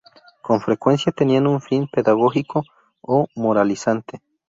[0.41, 2.63] Con frecuencia tenían un fin pedagógico
[3.03, 4.23] o moralizante.